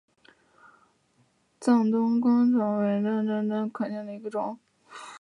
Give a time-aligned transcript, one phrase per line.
[1.59, 3.09] 藏东薹草为莎
[3.47, 4.57] 草科薹草属下的一个种。